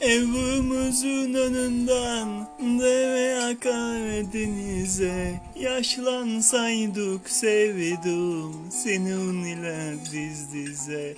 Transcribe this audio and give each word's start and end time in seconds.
Evimizin 0.00 1.34
önünden 1.34 2.28
deve 2.60 3.44
akar 3.44 4.32
denize. 4.32 5.40
Yaşlansaydık 5.56 7.30
sevdim 7.30 8.52
seninle 8.70 9.94
diz 10.12 10.52
dize. 10.52 11.14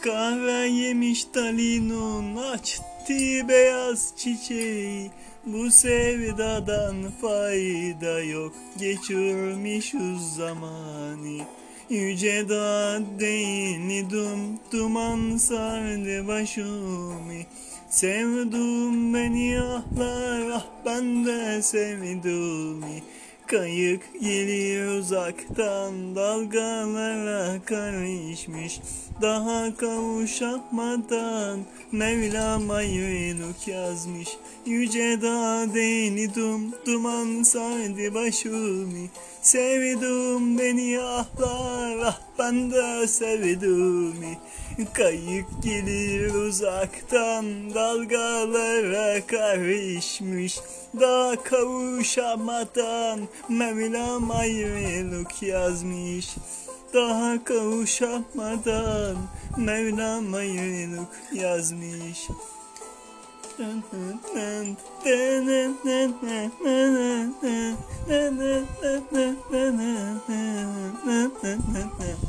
Kahve 0.00 0.68
yemiş 0.68 1.24
talinun 1.24 2.36
açtı 2.36 3.48
beyaz 3.48 4.12
çiçeği. 4.16 5.10
Bu 5.46 5.70
sevdadan 5.70 6.96
fayda 7.20 8.20
yok 8.20 8.52
geçirmişiz 8.78 10.34
zamanı 10.36 11.44
Yüce 11.90 12.48
dağ 12.48 13.00
değildim 13.20 14.58
duman 14.72 15.36
sardı 15.36 16.28
başımı 16.28 17.34
Sevdim 17.94 19.14
beni 19.14 19.60
ahlar 19.60 20.50
ah 20.54 20.66
ben 20.86 21.26
de 21.26 21.62
sevdim 21.62 22.84
Kayık 23.46 24.20
geliyor 24.20 24.98
uzaktan 24.98 26.16
dalgalara 26.16 27.62
karışmış. 27.64 28.80
Daha 29.22 29.76
kavuşamadan 29.76 31.60
Mevlam 31.92 32.70
ayrılık 32.70 33.68
yazmış. 33.68 34.28
Yüce 34.66 35.22
dağ 35.22 35.74
değildim 35.74 36.72
duman 36.86 37.42
sardı 37.42 38.14
başımı. 38.14 39.08
Sevdim 39.42 40.58
beni 40.58 41.00
ahlar 41.00 41.98
ah 42.04 42.20
ben 42.38 42.70
de 42.70 43.06
sevdim. 43.06 44.14
Kayık 44.92 45.46
gelir 45.62 46.34
uzaktan 46.34 47.74
dalgalara 47.74 49.26
karışmış. 49.26 50.58
Daha 51.00 51.42
kavuşamadan 51.42 53.20
Mevlam 53.48 54.30
ayrılık 54.30 55.42
yazmış. 55.42 56.34
Daha 56.94 57.44
kavuşamadan 57.44 59.16
Mevlam 59.56 60.34
ayrılık 60.34 61.08
yazmış 61.32 62.28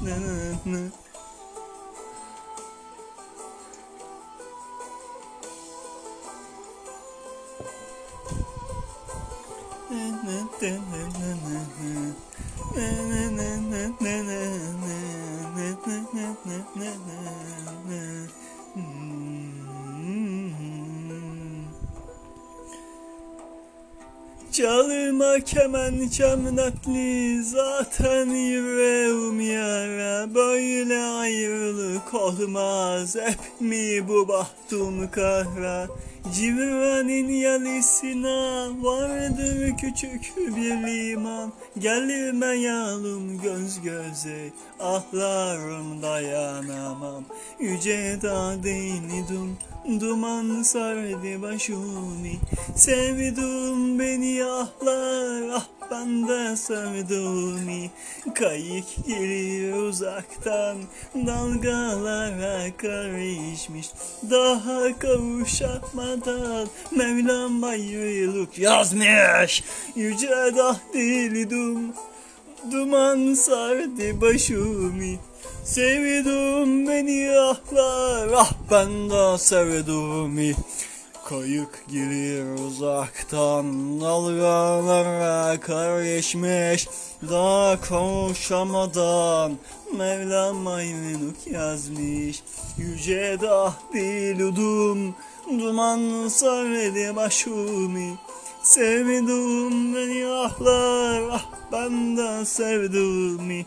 na, 0.06 0.16
na. 0.66 0.66
na 0.66 1.06
Mm-hmm. 18.78 20.85
Çalırma 24.56 25.40
kemen 25.40 26.08
çemnetli 26.08 27.44
zaten 27.44 28.30
yüreğim 28.30 29.42
yara. 29.42 30.36
Böyle 30.36 30.98
ayrılık 30.98 32.14
olmaz 32.14 33.16
hep 33.16 33.62
mi 33.62 34.08
bu 34.08 34.28
bahtım 34.28 35.12
kara? 35.12 35.88
Civranın 36.34 37.30
yalısına 37.30 38.70
vardır 38.84 39.78
küçük 39.82 40.34
bir 40.38 40.88
liman. 40.88 41.54
Gelmeyalım 41.80 43.42
göz 43.42 43.82
göze 43.82 44.50
ahlarım 44.80 46.02
dayanamam. 46.02 47.26
Yüce 47.60 48.20
dağ 48.22 48.64
değildim 48.64 49.58
duman 50.00 50.64
sardı 50.64 51.42
başımı 51.42 52.16
Sevdim 52.76 54.00
beni 54.00 54.45
ahlar 54.46 55.50
ah 55.54 55.66
ben 55.92 56.28
de 56.28 56.58
sevdim. 56.58 57.92
Kayık 58.36 59.06
geliyor 59.08 59.78
uzaktan 59.78 60.78
dalgalara 61.16 62.78
karışmış. 62.78 63.88
Daha 64.30 65.00
kavuşamadan 65.00 66.68
Mevlam 66.92 67.64
ayrılık 67.64 68.60
yazmış. 68.60 69.64
Yüce 69.96 70.52
dah 70.56 70.78
değildim 70.94 71.94
Duman 72.72 73.34
sardı 73.34 74.22
başımı. 74.22 75.18
Sevdim 75.64 76.88
beni 76.88 77.40
ahlar 77.40 78.30
ah 78.36 78.52
ben 78.72 79.10
de 79.10 79.38
sevdim 79.38 80.56
Kayık 81.30 81.86
gelir 81.88 82.66
uzaktan 82.68 84.02
dalgalara 84.02 85.60
karışmış. 85.60 86.88
Daha 87.30 87.82
kavuşamadan 87.82 89.58
Mevlam 89.98 90.68
ayrılık 90.68 91.48
yazmış. 91.48 92.44
Yüce 92.78 93.38
dah 93.42 93.74
biludum 93.94 95.16
Duman 95.50 96.28
sardı 96.28 97.16
başımı 97.16 98.18
Sevdim 98.64 99.96
beni 99.96 100.28
ahlar 100.28 101.22
ah 101.32 101.46
ben 101.72 102.18
de 102.18 102.46
sevdim 102.46 103.66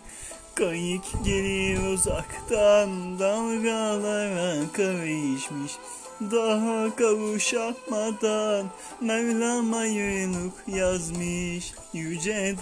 Kayık 0.55 1.25
gelir 1.25 1.93
uzaktan 1.93 3.19
dalgalara 3.19 4.73
karışmış 4.73 5.73
Daha 6.21 6.97
kavuşamadan 6.97 8.67
Mevlam 9.01 9.75
ayrılık 9.75 10.53
yazmış 10.67 11.75
Yüce 11.93 12.57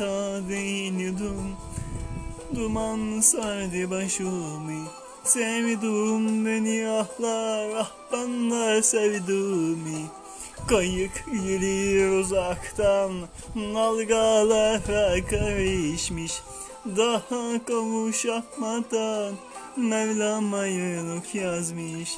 değildim 0.48 1.56
Duman 2.54 3.20
sardı 3.20 3.90
başımı 3.90 4.88
Sevdim 5.24 6.46
beni 6.46 6.88
ahlar 6.88 7.70
ah 7.76 7.90
ben 8.12 8.50
de 8.50 8.82
sevdim 8.82 10.08
Kayık 10.68 11.24
gelir 11.32 12.20
uzaktan 12.20 13.12
Dalgalara 13.56 15.26
karışmış. 15.26 16.32
Daha 16.96 17.64
kavuşamadan 17.66 19.34
Mevlam 19.76 20.54
ayrılık 20.54 21.34
yazmış 21.34 22.16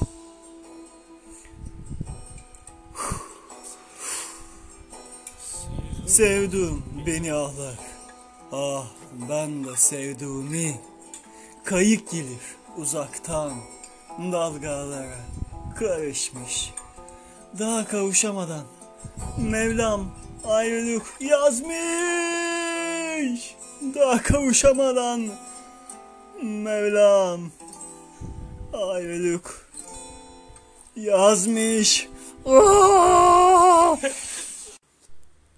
Sevdim 6.19 6.83
beni 7.07 7.33
ağlar 7.33 7.79
Ah 8.51 8.85
ben 9.29 9.63
de 9.63 9.75
sevdiğimi 9.75 10.75
Kayık 11.63 12.11
gelir 12.11 12.55
uzaktan 12.77 13.51
Dalgalara 14.31 15.19
karışmış 15.79 16.73
Daha 17.59 17.87
kavuşamadan 17.87 18.63
Mevlam 19.37 20.05
ayrılık 20.47 21.03
yazmış 21.19 21.69
daha 23.95 24.21
kavuşamadan 24.21 25.29
Mevlam 26.43 27.41
ayrılık 28.73 29.69
yazmış. 30.95 32.07
Aa! 32.45 33.97